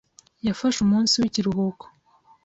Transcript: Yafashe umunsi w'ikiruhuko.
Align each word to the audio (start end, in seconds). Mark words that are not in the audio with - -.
Yafashe 0.47 0.79
umunsi 0.81 1.13
w'ikiruhuko. 1.21 1.85